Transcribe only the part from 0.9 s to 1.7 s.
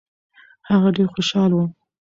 ډېر خوشاله و.